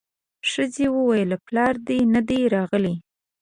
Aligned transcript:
ښځې 0.51 0.85
وويل 0.95 1.31
پلار 1.45 1.73
دې 1.87 1.99
نه 2.13 2.21
دی 2.27 2.41
راغلی. 2.55 2.95